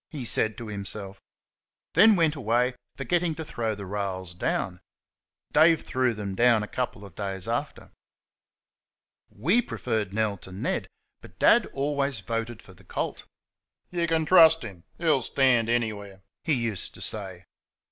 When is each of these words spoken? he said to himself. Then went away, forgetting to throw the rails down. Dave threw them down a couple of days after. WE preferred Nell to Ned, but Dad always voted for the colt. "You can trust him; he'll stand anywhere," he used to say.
he 0.09 0.25
said 0.25 0.57
to 0.57 0.65
himself. 0.67 1.21
Then 1.93 2.15
went 2.15 2.35
away, 2.35 2.73
forgetting 2.95 3.35
to 3.35 3.45
throw 3.45 3.75
the 3.75 3.85
rails 3.85 4.33
down. 4.33 4.81
Dave 5.51 5.81
threw 5.83 6.15
them 6.15 6.33
down 6.33 6.63
a 6.63 6.67
couple 6.67 7.05
of 7.05 7.13
days 7.13 7.47
after. 7.47 7.91
WE 9.29 9.61
preferred 9.61 10.11
Nell 10.11 10.37
to 10.37 10.51
Ned, 10.51 10.87
but 11.21 11.37
Dad 11.37 11.67
always 11.67 12.19
voted 12.19 12.63
for 12.63 12.73
the 12.73 12.83
colt. 12.83 13.25
"You 13.91 14.07
can 14.07 14.25
trust 14.25 14.63
him; 14.63 14.85
he'll 14.97 15.21
stand 15.21 15.69
anywhere," 15.69 16.23
he 16.43 16.53
used 16.53 16.95
to 16.95 17.01
say. 17.03 17.43